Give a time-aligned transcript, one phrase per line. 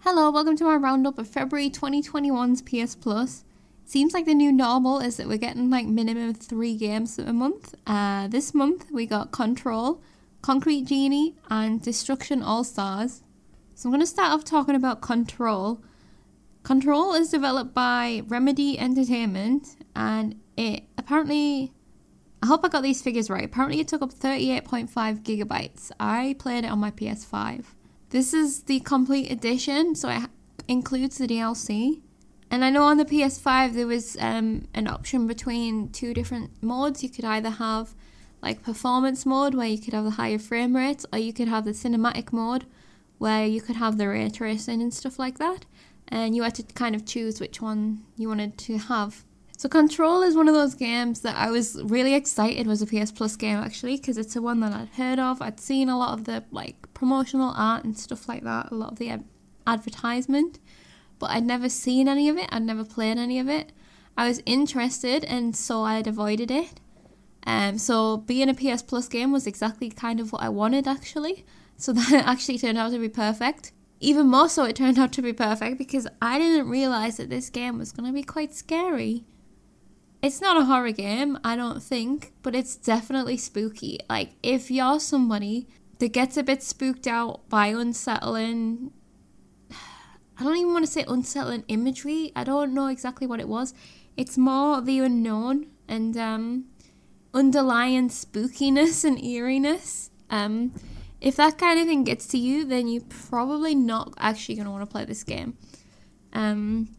[0.00, 3.44] Hello, welcome to my roundup of February 2021's PS Plus.
[3.84, 7.74] Seems like the new normal is that we're getting like minimum three games a month.
[7.86, 10.00] Uh, this month we got Control,
[10.40, 13.22] Concrete Genie, and Destruction All Stars.
[13.74, 15.82] So I'm going to start off talking about Control.
[16.62, 21.73] Control is developed by Remedy Entertainment, and it apparently.
[22.44, 23.42] I hope I got these figures right.
[23.42, 24.90] Apparently, it took up 38.5
[25.22, 25.90] gigabytes.
[25.98, 27.64] I played it on my PS5.
[28.10, 30.28] This is the complete edition, so it
[30.68, 32.02] includes the DLC.
[32.50, 37.02] And I know on the PS5 there was um, an option between two different modes.
[37.02, 37.94] You could either have
[38.42, 41.64] like performance mode where you could have the higher frame rates, or you could have
[41.64, 42.66] the cinematic mode
[43.16, 45.64] where you could have the ray tracing and stuff like that.
[46.08, 49.24] And you had to kind of choose which one you wanted to have.
[49.64, 53.10] So Control is one of those games that I was really excited was a PS
[53.10, 55.40] Plus game actually because it's a one that I'd heard of.
[55.40, 58.92] I'd seen a lot of the like promotional art and stuff like that, a lot
[58.92, 59.22] of the
[59.66, 60.58] advertisement
[61.18, 63.72] but I'd never seen any of it, I'd never played any of it.
[64.18, 66.78] I was interested and so I'd avoided it.
[67.46, 71.46] Um, so being a PS Plus game was exactly kind of what I wanted actually.
[71.78, 73.72] So that actually turned out to be perfect.
[73.98, 77.48] Even more so, it turned out to be perfect because I didn't realize that this
[77.48, 79.24] game was going to be quite scary.
[80.24, 84.00] It's not a horror game, I don't think, but it's definitely spooky.
[84.08, 88.90] Like, if you're somebody that gets a bit spooked out by unsettling
[89.70, 92.32] I don't even want to say unsettling imagery.
[92.34, 93.74] I don't know exactly what it was.
[94.16, 96.64] It's more the unknown and um,
[97.34, 100.10] underlying spookiness and eeriness.
[100.30, 100.72] Um,
[101.20, 104.70] if that kind of thing gets to you, then you're probably not actually going to
[104.70, 105.58] want to play this game.
[106.32, 106.96] Um,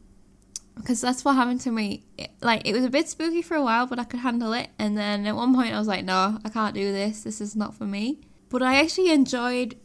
[0.76, 2.04] because that's what happened to me.
[2.42, 4.70] Like, it was a bit spooky for a while, but I could handle it.
[4.78, 7.24] And then at one point, I was like, no, I can't do this.
[7.24, 8.22] This is not for me.
[8.50, 9.76] But I actually enjoyed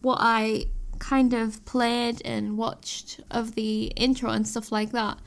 [0.00, 0.66] what I
[0.98, 5.18] kind of played and watched of the intro and stuff like that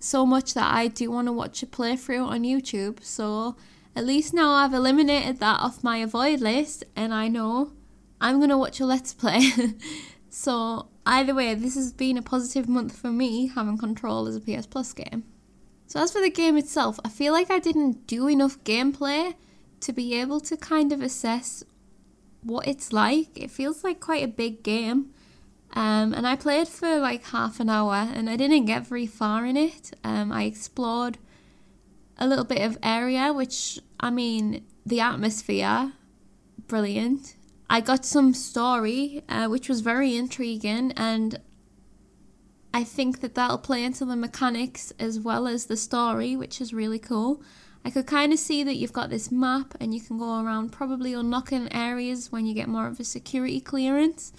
[0.00, 3.04] so much that I do want to watch a playthrough on YouTube.
[3.04, 3.56] So
[3.94, 7.72] at least now I've eliminated that off my avoid list and I know
[8.20, 9.50] I'm to watch a let's play.
[10.30, 14.40] so either way, this has been a positive month for me having control as a
[14.40, 15.24] PS Plus game.
[15.86, 19.34] So as for the game itself, I feel like I didn't do enough gameplay
[19.80, 21.64] to be able to kind of assess
[22.42, 23.28] what it's like.
[23.34, 25.10] It feels like quite a big game.
[25.72, 29.44] Um, and I played for like half an hour and I didn't get very far
[29.44, 29.92] in it.
[30.04, 31.18] Um, I explored
[32.18, 35.92] a little bit of area, which I mean, the atmosphere,
[36.66, 37.34] brilliant.
[37.72, 41.40] I got some story, uh, which was very intriguing, and
[42.74, 46.74] I think that that'll play into the mechanics as well as the story, which is
[46.74, 47.42] really cool.
[47.84, 50.70] I could kind of see that you've got this map and you can go around
[50.70, 54.32] probably unlocking areas when you get more of a security clearance,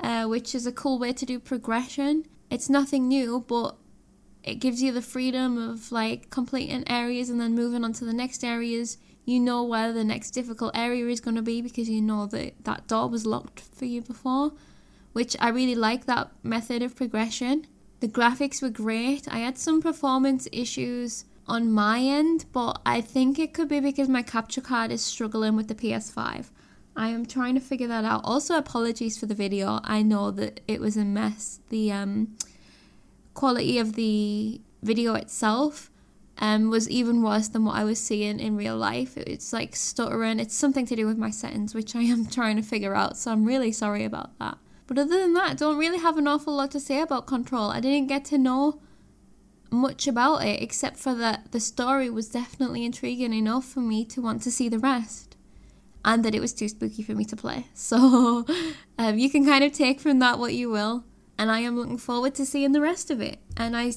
[0.00, 2.24] uh, which is a cool way to do progression.
[2.50, 3.76] It's nothing new, but
[4.42, 8.14] it gives you the freedom of like completing areas and then moving on to the
[8.14, 8.96] next areas.
[9.24, 12.64] You know where the next difficult area is going to be because you know that
[12.64, 14.52] that door was locked for you before,
[15.12, 17.66] which I really like that method of progression.
[18.00, 19.28] The graphics were great.
[19.30, 24.08] I had some performance issues on my end, but I think it could be because
[24.08, 26.46] my capture card is struggling with the PS5.
[26.96, 28.22] I am trying to figure that out.
[28.24, 29.80] Also, apologies for the video.
[29.84, 31.60] I know that it was a mess.
[31.68, 32.36] The um,
[33.34, 35.90] quality of the video itself
[36.38, 39.16] um, was even worse than what I was seeing in real life.
[39.16, 40.40] It's like stuttering.
[40.40, 43.16] It's something to do with my settings, which I am trying to figure out.
[43.16, 44.58] So I'm really sorry about that.
[44.86, 47.70] But other than that, I don't really have an awful lot to say about Control.
[47.70, 48.80] I didn't get to know
[49.70, 54.20] much about it except for that the story was definitely intriguing enough for me to
[54.20, 55.36] want to see the rest
[56.04, 58.44] and that it was too spooky for me to play so
[58.98, 61.04] um, you can kind of take from that what you will
[61.38, 63.92] and i am looking forward to seeing the rest of it and i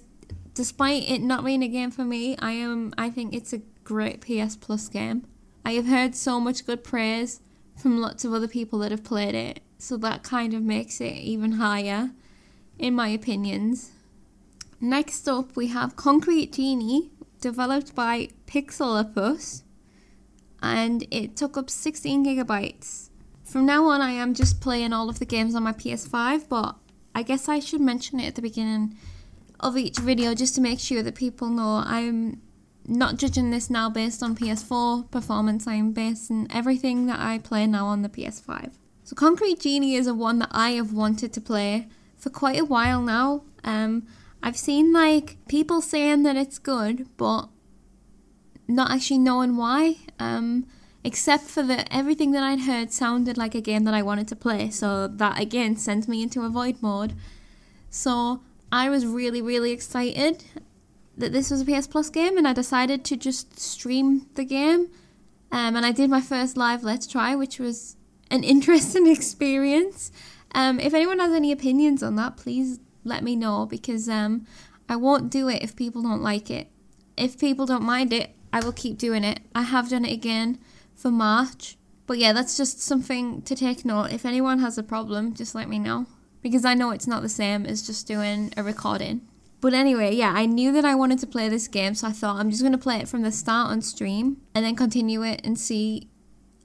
[0.54, 4.22] despite it not being a game for me i am i think it's a great
[4.22, 5.26] ps plus game.
[5.66, 7.42] I have heard so much good praise
[7.78, 11.16] from lots of other people that have played it so that kind of makes it
[11.16, 12.12] even higher
[12.80, 13.92] in my opinions.
[14.80, 19.64] Next up, we have Concrete Genie, developed by Pixelopus,
[20.62, 23.10] and it took up 16 gigabytes.
[23.46, 26.76] From now on, I am just playing all of the games on my PS5, but
[27.16, 28.98] I guess I should mention it at the beginning
[29.64, 32.42] of each video just to make sure that people know I'm
[32.86, 37.88] not judging this now based on PS4 performance, I'm basing everything that I play now
[37.88, 38.74] on the PS5.
[39.04, 41.88] So Concrete Genie is a one that I have wanted to play
[42.18, 43.44] for quite a while now.
[43.64, 44.06] Um,
[44.42, 47.48] I've seen like people saying that it's good, but
[48.68, 49.98] not actually knowing why.
[50.20, 50.68] Um,
[51.04, 54.36] except for that everything that I'd heard sounded like a game that I wanted to
[54.36, 54.70] play.
[54.70, 57.14] So that again sent me into a void mode.
[57.90, 58.42] So
[58.74, 60.46] I was really, really excited
[61.16, 64.88] that this was a PS Plus game, and I decided to just stream the game.
[65.52, 67.98] Um, and I did my first live Let's Try, which was
[68.32, 70.12] an interesting experience.
[70.56, 74.48] Um, if anyone has any opinions on that, please let me know because um,
[74.90, 76.68] I won't do it if people don't like it.
[77.16, 79.42] If people don't mind it, I will keep doing it.
[79.54, 80.58] I have done it again
[80.96, 81.78] for March.
[82.08, 84.12] But yeah, that's just something to take note.
[84.12, 86.08] If anyone has a problem, just let me know.
[86.44, 89.22] Because I know it's not the same as just doing a recording.
[89.62, 92.36] But anyway, yeah, I knew that I wanted to play this game, so I thought
[92.36, 95.40] I'm just going to play it from the start on stream and then continue it
[95.46, 96.10] and see.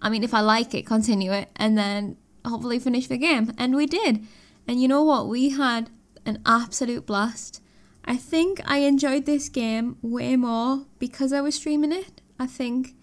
[0.03, 3.53] I mean, if I like it, continue it and then hopefully finish the game.
[3.57, 4.27] And we did.
[4.67, 5.29] And you know what?
[5.29, 5.91] We had
[6.27, 7.63] an absolute blast.
[8.05, 12.21] I think I enjoyed this game way more because I was streaming it.
[12.39, 12.95] I think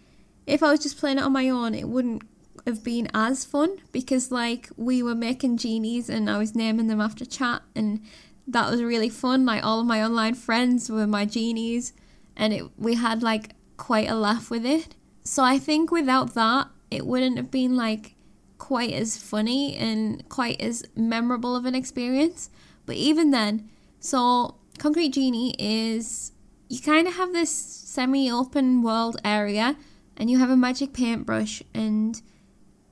[0.46, 2.24] if I was just playing it on my own, it wouldn't
[2.66, 7.02] have been as fun because like we were making genies and I was naming them
[7.02, 8.02] after chat and
[8.48, 9.46] that was really fun.
[9.46, 11.94] Like all of my online friends were my genies
[12.36, 14.96] and it we had like quite a laugh with it.
[15.24, 18.16] So I think without that it wouldn't have been like
[18.58, 22.50] quite as funny and quite as memorable of an experience.
[22.86, 23.70] But even then,
[24.00, 26.32] so Concrete Genie is
[26.70, 29.76] you kind of have this semi open world area
[30.18, 32.22] and you have a magic paintbrush and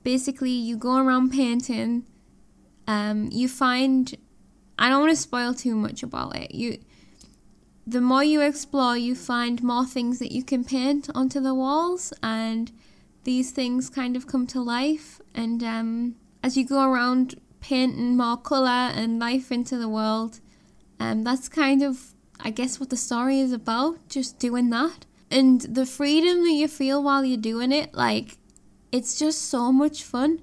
[0.04, 2.04] basically you go around painting
[2.86, 4.14] um, you find
[4.78, 6.78] i don't want to spoil too much about it you
[7.86, 12.12] the more you explore you find more things that you can paint onto the walls
[12.22, 12.70] and
[13.24, 18.36] these things kind of come to life and um, as you go around painting more
[18.36, 20.40] colour and life into the world
[21.00, 25.06] um, that's kind of i guess what the story is about just doing that.
[25.30, 28.38] And the freedom that you feel while you're doing it like
[28.94, 30.40] it's just so much fun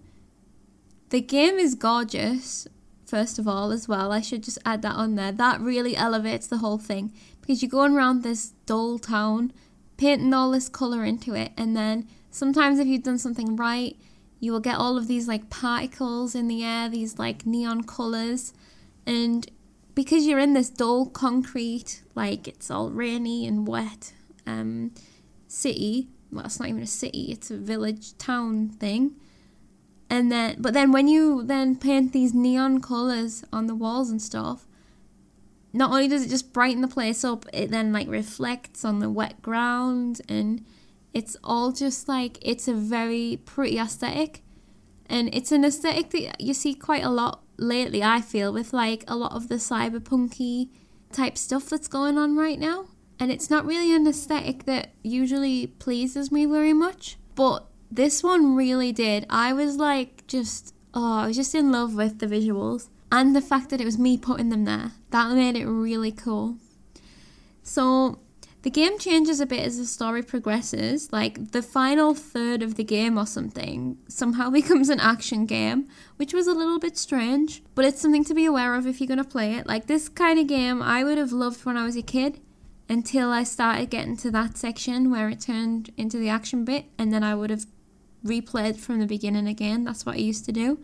[1.10, 2.68] the game is gorgeous
[3.06, 6.48] first of all as well i should just add that on there that really elevates
[6.48, 9.54] the whole thing because you're going around this dull town
[9.96, 13.96] painting all this color into it and then sometimes if you've done something right
[14.42, 18.54] you will get all of these like particles in the air these like neon colors
[19.06, 19.50] and
[19.96, 24.14] because you're in this dull concrete like it's all rainy and wet
[24.48, 24.92] um,
[25.48, 26.08] city.
[26.32, 29.16] Well, it's not even a city; it's a village town thing.
[30.10, 34.22] And then, but then when you then paint these neon colors on the walls and
[34.22, 34.68] stuff,
[35.74, 39.10] not only does it just brighten the place up, it then like reflects on the
[39.10, 40.66] wet ground, and
[41.14, 44.42] it's all just like it's a very pretty aesthetic,
[45.06, 48.04] and it's an aesthetic that you see quite a lot lately.
[48.04, 50.70] I feel with like a lot of the cyberpunky
[51.12, 52.88] type stuff that's going on right now
[53.22, 57.18] and it's not really an aesthetic that usually pleases me very much.
[57.36, 59.28] But this one really did.
[59.30, 63.42] I was like, just, oh, I was just in love with the visuals and the
[63.42, 64.94] fact that it was me putting them there.
[65.12, 66.58] That made it really cool.
[67.62, 68.18] So,
[68.64, 71.14] the game changes a bit as the story progresses.
[71.14, 76.34] Like, the final third of the game or something somehow becomes an action game, which
[76.34, 79.20] was a little bit strange, but it's something to be aware of if you're going
[79.20, 79.68] to play it.
[79.68, 82.40] Like, this kind of game I would have loved when I was a kid
[82.92, 87.14] until I started getting to that section where it turned into the action bit, and
[87.14, 87.66] then I would have
[88.26, 89.86] replayed from the beginning again.
[89.86, 90.78] That's what I used to do.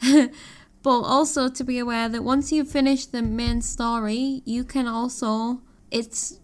[0.82, 5.60] but also to be aware that once you finish the main story, you can also
[5.90, 6.40] it's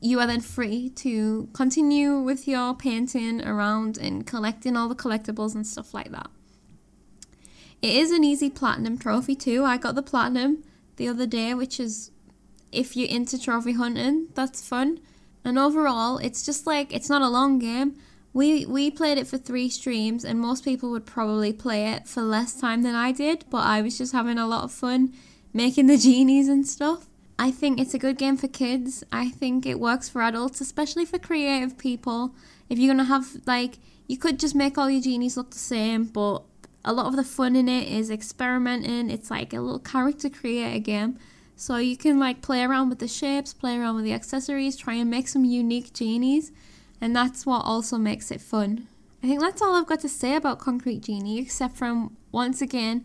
[0.00, 5.56] you are then free to continue with your painting around and collecting all the collectibles
[5.56, 6.28] and stuff like that.
[7.82, 9.64] It is an easy platinum trophy too.
[9.64, 10.62] I got the platinum
[10.94, 12.12] the other day, which is
[12.74, 15.00] if you're into trophy hunting, that's fun.
[15.44, 17.96] And overall, it's just like it's not a long game.
[18.32, 22.22] We we played it for three streams, and most people would probably play it for
[22.22, 23.44] less time than I did.
[23.50, 25.12] But I was just having a lot of fun
[25.52, 27.06] making the genies and stuff.
[27.38, 29.04] I think it's a good game for kids.
[29.12, 32.34] I think it works for adults, especially for creative people.
[32.68, 36.04] If you're gonna have like, you could just make all your genies look the same,
[36.04, 36.42] but
[36.84, 39.10] a lot of the fun in it is experimenting.
[39.10, 41.18] It's like a little character creator game.
[41.56, 44.94] So you can like play around with the shapes, play around with the accessories, try
[44.94, 46.52] and make some unique genies,
[47.00, 48.88] and that's what also makes it fun.
[49.22, 53.04] I think that's all I've got to say about Concrete Genie, except from once again,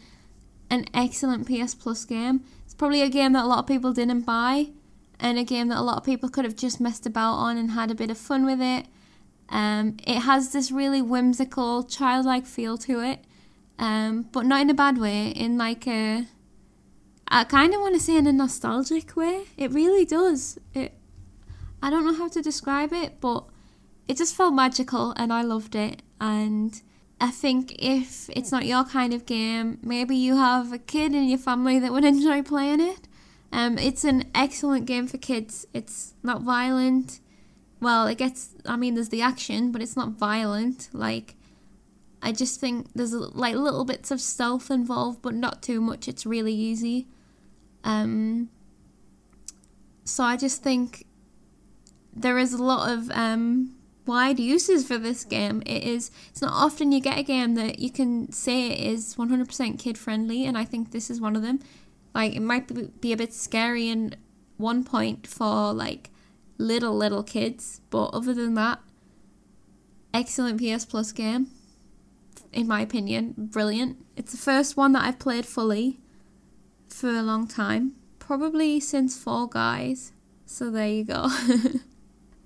[0.70, 2.44] an excellent PS Plus game.
[2.65, 4.72] It's probably a game that a lot of people didn't buy,
[5.20, 7.72] and a game that a lot of people could have just messed about on and
[7.72, 8.88] had a bit of fun with it.
[9.50, 13.24] Um, it has this really whimsical, childlike feel to it,
[13.77, 15.29] um, but not in a bad way.
[15.29, 16.27] In like a
[17.30, 19.46] I kind of want to say in a nostalgic way.
[19.56, 20.58] It really does.
[20.74, 20.94] It.
[21.82, 23.46] I don't know how to describe it, but
[24.08, 26.02] it just felt magical and I loved it.
[26.20, 26.82] And
[27.22, 31.30] I think if it's not your kind of game, maybe you have a kid in
[31.30, 33.08] your family that would enjoy playing it.
[33.52, 35.68] Um, it's an excellent game for kids.
[35.74, 37.20] It's not violent.
[37.80, 38.56] Well, it gets.
[38.66, 40.90] I mean, there's the action, but it's not violent.
[40.94, 41.36] Like,
[42.22, 46.08] I just think there's like little bits of stealth involved, but not too much.
[46.08, 47.08] It's really easy.
[47.84, 48.50] Um.
[50.04, 51.06] So I just think
[52.14, 55.62] there is a lot of um wide uses for this game.
[55.66, 59.80] It is it's not often you get a game that you can say is 100%
[59.80, 61.60] kid friendly and I think this is one of them.
[62.16, 64.16] Like it might be a bit scary in
[64.58, 66.10] one point for like
[66.58, 68.80] little little kids, but other than that
[70.14, 71.48] excellent PS Plus game
[72.52, 73.36] in my opinion.
[73.38, 74.04] Brilliant.
[74.18, 76.00] It's the first one that I've played fully
[76.89, 80.12] for a long time, probably since Fall Guys.
[80.46, 81.29] So there you go.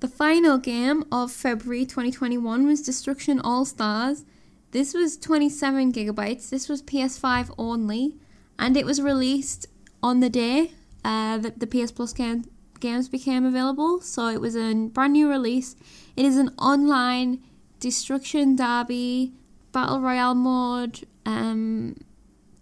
[0.03, 4.25] The final game of February 2021 was Destruction All Stars.
[4.71, 6.49] This was 27 gigabytes.
[6.49, 8.17] This was PS5 only,
[8.59, 9.65] and it was released
[10.03, 10.71] on the day
[11.05, 12.43] uh, that the PS Plus game,
[12.81, 14.01] games became available.
[14.01, 15.77] So it was a brand new release.
[16.17, 17.41] It is an online
[17.79, 19.31] destruction derby
[19.71, 21.95] battle royale mode um,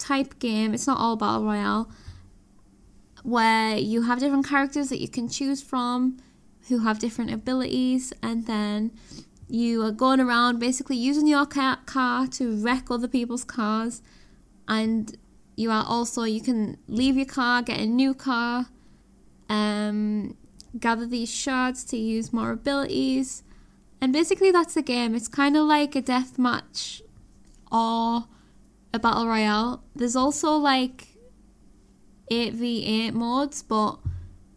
[0.02, 0.74] type game.
[0.74, 1.90] It's not all battle royale,
[3.24, 6.18] where you have different characters that you can choose from
[6.68, 8.92] who have different abilities, and then
[9.48, 14.02] you are going around basically using your car to wreck other people's cars,
[14.68, 15.18] and
[15.56, 18.68] you are also you can leave your car, get a new car,
[19.50, 20.36] um,
[20.80, 23.44] gather these shards to use more abilities,
[24.00, 25.14] and basically that's the game.
[25.14, 27.02] It's kind of like a death match
[27.72, 28.26] or
[28.94, 29.84] a battle royale.
[29.96, 31.08] There's also like
[32.32, 34.00] 8v8 modes, but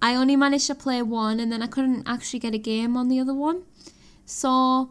[0.00, 3.08] I only managed to play one and then I couldn't actually get a game on
[3.08, 3.64] the other one.
[4.26, 4.90] So,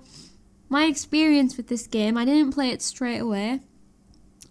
[0.69, 3.61] my experience with this game, I didn't play it straight away.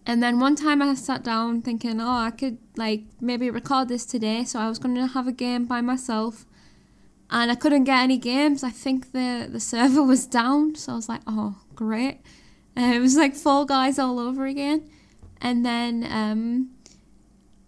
[0.04, 4.04] And then one time I sat down thinking, oh, I could like maybe record this
[4.04, 4.44] today.
[4.44, 6.44] So I was going to have a game by myself.
[7.30, 8.62] And I couldn't get any games.
[8.62, 10.75] I think the, the server was down.
[10.75, 12.20] So I was like, oh, great.
[12.75, 14.88] And it was like Fall Guys all over again.
[15.41, 16.71] And then um,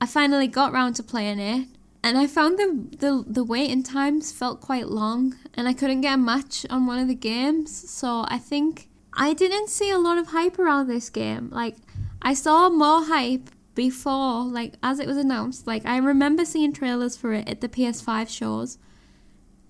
[0.01, 1.69] I finally got round to playing it
[2.05, 6.15] and I found the, the the waiting times felt quite long, and I couldn't get
[6.15, 7.91] a match on one of the games.
[7.91, 11.49] So I think I didn't see a lot of hype around this game.
[11.51, 11.77] Like
[12.21, 15.67] I saw more hype before, like as it was announced.
[15.67, 18.77] Like I remember seeing trailers for it at the PS5 shows,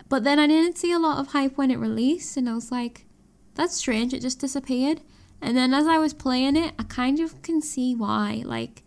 [0.08, 2.72] but then I didn't see a lot of hype when it released, and I was
[2.72, 3.06] like,
[3.54, 4.12] that's strange.
[4.12, 5.02] It just disappeared.
[5.44, 8.42] And then as I was playing it, I kind of can see why.
[8.46, 8.82] Like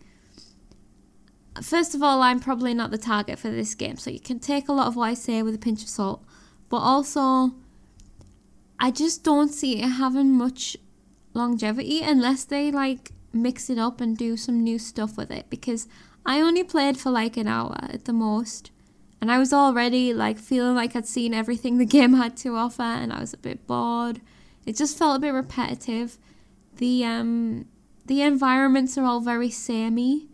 [1.62, 4.68] first of all, I'm probably not the target for this game, so you can take
[4.68, 6.24] a lot of what I say with a pinch of salt.
[6.68, 7.54] But also,
[8.80, 10.76] I just don't see it having much
[11.32, 15.48] longevity unless they like mix it up and do some new stuff with it.
[15.50, 15.86] Because
[16.26, 18.72] I only played for like an hour at the most,
[19.20, 22.82] and I was already like feeling like I'd seen everything the game had to offer,
[22.82, 24.20] and I was a bit bored.
[24.66, 26.18] It just felt a bit repetitive.
[26.78, 27.66] The um
[28.06, 30.28] the environments are all very samey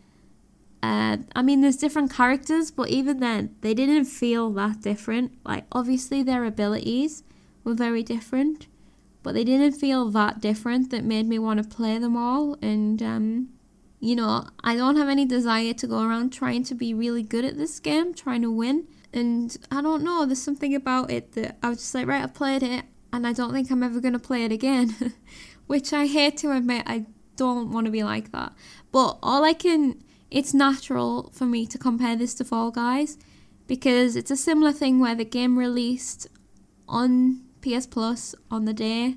[0.84, 5.32] uh, I mean, there's different characters, but even then, they didn't feel that different.
[5.42, 7.22] Like, obviously, their abilities
[7.64, 8.66] were very different,
[9.22, 12.58] but they didn't feel that different that made me want to play them all.
[12.60, 13.48] And, um,
[13.98, 17.46] you know, I don't have any desire to go around trying to be really good
[17.46, 18.86] at this game, trying to win.
[19.10, 22.34] And I don't know, there's something about it that I was just like, right, I've
[22.34, 25.14] played it, and I don't think I'm ever going to play it again.
[25.66, 27.06] Which I hate to admit, I
[27.36, 28.52] don't want to be like that.
[28.92, 33.16] But all I can it's natural for me to compare this to Fall Guys
[33.68, 36.26] because it's a similar thing where the game released
[36.88, 39.16] on PS Plus on the day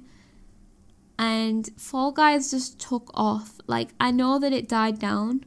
[1.18, 3.60] and Fall Guys just took off.
[3.66, 5.44] Like, I know that it died down,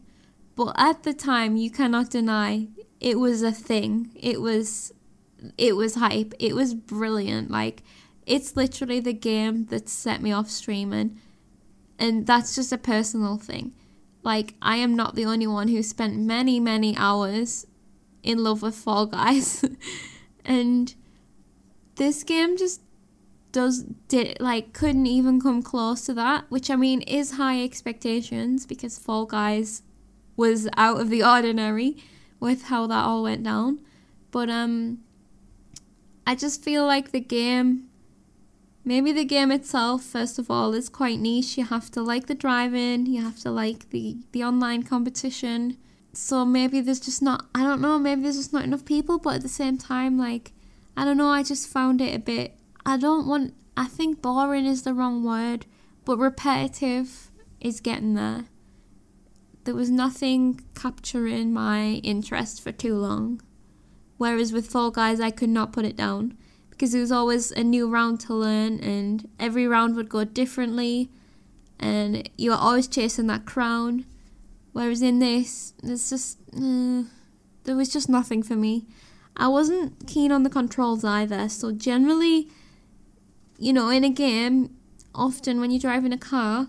[0.57, 4.11] but at the time, you cannot deny it was a thing.
[4.15, 4.93] It was.
[5.57, 6.35] It was hype.
[6.39, 7.51] It was brilliant.
[7.51, 7.83] Like,
[8.27, 11.19] it's literally the game that set me off streaming.
[11.99, 13.73] And that's just a personal thing.
[14.23, 17.67] Like, I am not the only one who spent many, many hours
[18.23, 19.65] in love with Fall Guys.
[20.45, 20.95] and
[21.97, 22.81] this game just
[23.53, 28.67] does did like couldn't even come close to that, which I mean is high expectations
[28.67, 29.83] because Fall Guys
[30.37, 31.97] was out of the ordinary
[32.39, 33.81] with how that all went down.
[34.31, 35.01] But um
[36.27, 37.90] I just feel like the game
[38.85, 41.59] Maybe the game itself, first of all, is quite niche.
[41.59, 45.77] You have to like the driving, you have to like the, the online competition.
[46.13, 49.37] So maybe there's just not, I don't know, maybe there's just not enough people, but
[49.37, 50.53] at the same time, like,
[50.97, 54.67] I don't know, I just found it a bit, I don't want, I think boring
[54.67, 55.67] is the wrong word,
[56.05, 58.47] but repetitive is getting there.
[59.65, 63.43] There was nothing capturing my interest for too long.
[64.17, 66.37] Whereas with Fall Guys, I could not put it down
[66.81, 71.11] because it was always a new round to learn, and every round would go differently,
[71.79, 74.07] and you were always chasing that crown.
[74.73, 77.03] Whereas in this, there's just uh,
[77.65, 78.87] there was just nothing for me.
[79.37, 82.49] I wasn't keen on the controls either, so generally,
[83.59, 84.75] you know, in a game,
[85.15, 86.69] often when you're driving a car,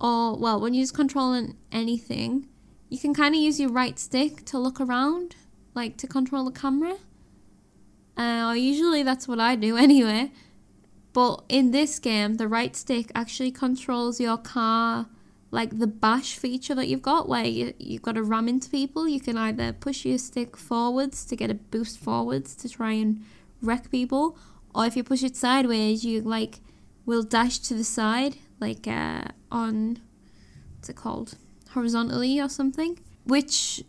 [0.00, 2.48] or well, when you're just controlling anything,
[2.88, 5.36] you can kind of use your right stick to look around,
[5.76, 6.96] like to control the camera.
[8.16, 10.30] Uh, usually that's what I do anyway.
[11.12, 15.06] But in this game, the right stick actually controls your car,
[15.50, 19.06] like the bash feature that you've got, where you, you've got to ram into people.
[19.06, 23.22] You can either push your stick forwards to get a boost forwards to try and
[23.60, 24.38] wreck people,
[24.74, 26.60] or if you push it sideways, you like
[27.04, 29.98] will dash to the side, like uh, on
[30.76, 31.34] what's it called,
[31.70, 32.98] horizontally or something.
[33.24, 33.82] Which,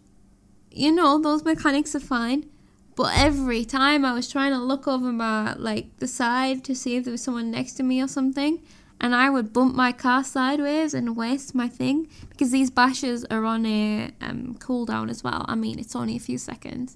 [0.72, 2.50] you know, those mechanics are fine.
[2.96, 6.96] But every time I was trying to look over my like the side to see
[6.96, 8.62] if there was someone next to me or something,
[9.02, 13.46] and I would bump my car sideways and waste my thing because these bashes are
[13.46, 15.44] on a um, cooldown as well.
[15.48, 16.96] I mean, it's only a few seconds,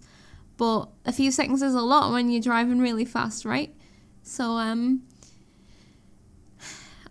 [0.56, 3.74] but a few seconds is a lot when you're driving really fast, right?
[4.22, 5.01] So um,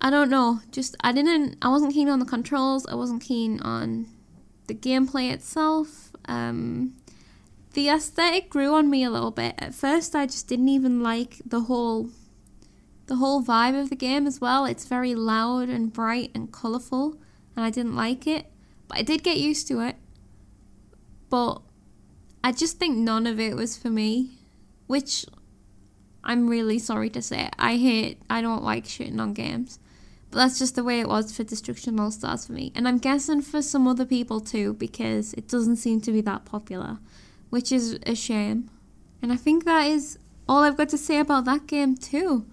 [0.00, 0.60] I don't know.
[0.70, 1.56] Just I didn't.
[1.60, 2.86] I wasn't keen on the controls.
[2.86, 4.06] I wasn't keen on
[4.66, 6.12] the gameplay itself.
[6.26, 6.94] Um,
[7.76, 9.54] the aesthetic grew on me a little bit.
[9.58, 12.08] At first, I just didn't even like the whole
[13.04, 14.64] the whole vibe of the game as well.
[14.64, 17.18] It's very loud and bright and colourful,
[17.54, 18.46] and I didn't like it.
[18.88, 19.96] But I did get used to it.
[21.28, 21.60] But
[22.42, 24.38] I just think none of it was for me,
[24.86, 25.26] which
[26.24, 27.50] I'm really sorry to say.
[27.58, 29.78] I hate, I don't like shitting on games.
[30.30, 32.72] But that's just the way it was for Destruction All Stars for me.
[32.74, 36.46] And I'm guessing for some other people too, because it doesn't seem to be that
[36.46, 36.98] popular,
[37.56, 38.68] which is a shame.
[39.22, 42.44] And I think that is all I've got to say about that game too.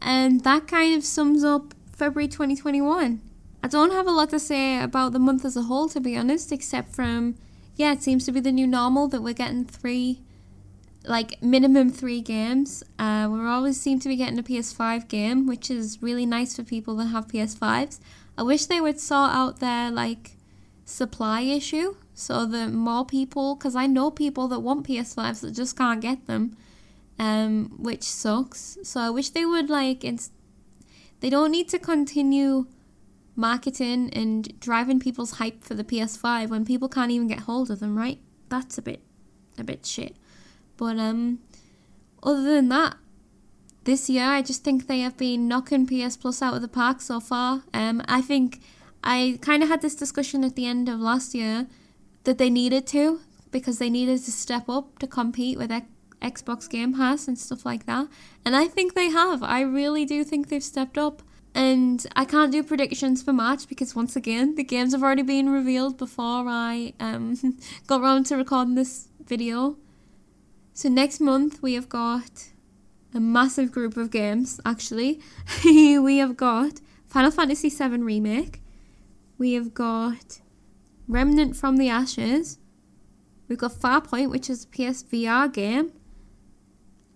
[0.00, 3.20] And that kind of sums up February 2021.
[3.64, 6.16] I don't have a lot to say about the month as a whole, to be
[6.16, 7.34] honest, except from,
[7.74, 10.20] yeah, it seems to be the new normal that we're getting three
[11.02, 12.84] like minimum three games.
[13.00, 16.62] Uh, we always seem to be getting a PS5 game, which is really nice for
[16.62, 17.98] people that have PS5s.
[18.38, 20.36] I wish they would sort out their like
[20.84, 25.76] supply issue so that more people, because I know people that want PS5s that just
[25.76, 26.56] can't get them,
[27.18, 28.78] um, which sucks.
[28.82, 30.00] So I wish they would like,
[31.20, 32.68] they don't need to continue
[33.36, 37.80] marketing and driving people's hype for the PS5 when people can't even get hold of
[37.80, 38.18] them, right?
[38.48, 39.02] That's a bit,
[39.58, 40.16] a bit shit.
[40.78, 41.40] But um,
[42.22, 42.96] other than that,
[43.84, 47.02] this year I just think they have been knocking PS Plus out of the park
[47.02, 47.64] so far.
[47.74, 48.62] Um, I think
[49.04, 51.66] I kind of had this discussion at the end of last year
[52.26, 55.86] that they needed to because they needed to step up to compete with X-
[56.20, 58.08] Xbox Game Pass and stuff like that.
[58.44, 59.42] And I think they have.
[59.42, 61.22] I really do think they've stepped up.
[61.54, 65.48] And I can't do predictions for March because once again the games have already been
[65.48, 67.34] revealed before I um,
[67.86, 69.76] got around to recording this video.
[70.74, 72.48] So next month we have got
[73.14, 75.20] a massive group of games actually.
[75.64, 78.60] we have got Final Fantasy VII Remake.
[79.38, 80.40] We have got
[81.08, 82.58] Remnant from the Ashes.
[83.48, 85.92] We've got Farpoint, which is a PSVR game.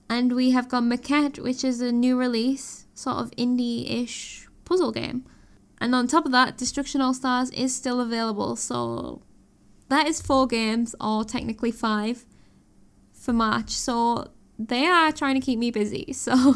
[0.09, 4.92] And we have got Maquette, which is a new release, sort of indie ish puzzle
[4.92, 5.24] game.
[5.81, 8.57] And on top of that, Destruction All Stars is still available.
[8.57, 9.22] So
[9.88, 12.26] that is four games, or technically five
[13.12, 13.70] for March.
[13.70, 16.12] So they are trying to keep me busy.
[16.14, 16.55] So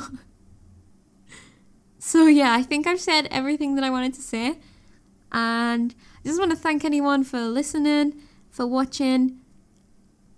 [2.05, 4.59] So yeah, I think I've said everything that I wanted to say.
[5.33, 8.15] And I just want to thank anyone for listening,
[8.51, 9.39] for watching.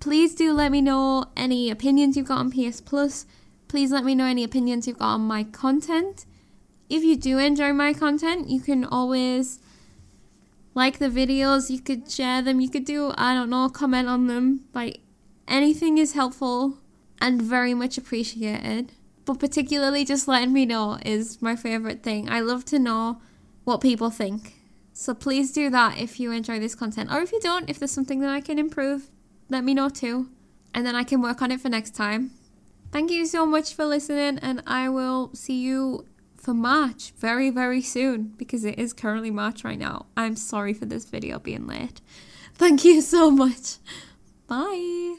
[0.01, 3.27] Please do let me know any opinions you've got on PS Plus.
[3.69, 6.27] Please let me know any opinions you've got on my content.
[6.89, 9.59] If you do enjoy my content, you can always
[10.75, 14.27] like the videos, you could share them, you could do, I don't know, comment on
[14.27, 14.65] them.
[14.75, 15.01] Like,
[15.49, 16.79] Anything is helpful
[17.21, 18.93] and very much appreciated.
[19.25, 22.29] But particularly just letting me know is my favorite thing.
[22.29, 23.21] I love to know
[23.65, 24.56] what people think.
[24.99, 27.13] So please do that if you enjoy this content.
[27.13, 29.11] Or if you don't, if there's something that I can improve,
[29.51, 30.31] let me know too.
[30.73, 32.31] And then I can work on it for next time.
[32.93, 36.07] Thank you so much for listening, and I will see you
[36.39, 40.07] for March very, very soon because it is currently March right now.
[40.17, 42.01] I'm sorry for this video being late.
[42.55, 43.77] Thank you so much.
[44.47, 45.17] Bye.